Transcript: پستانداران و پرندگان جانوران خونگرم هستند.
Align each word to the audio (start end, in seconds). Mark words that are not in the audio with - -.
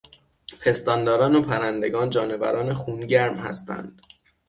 پستانداران 0.61 1.35
و 1.35 1.41
پرندگان 1.41 2.09
جانوران 2.09 2.73
خونگرم 2.73 3.35
هستند. 3.37 4.01